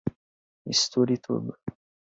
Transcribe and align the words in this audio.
Misture 0.65 1.21
tudo 1.21 1.53